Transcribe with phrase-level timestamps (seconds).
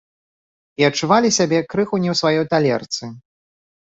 [0.81, 3.11] І адчувалі сябе крыху не ў сваёй талерцы.